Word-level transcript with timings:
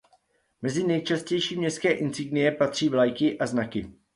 Mezi 0.61 0.83
nejčastější 0.87 1.55
městské 1.57 1.91
insignie 1.91 2.51
patří 2.51 2.89
vlajky 2.89 3.37
a 3.39 3.45
znaky. 3.47 3.93